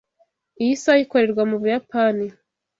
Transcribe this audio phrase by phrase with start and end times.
[0.61, 2.25] Iyi saha ikorerwa mu Buyapani.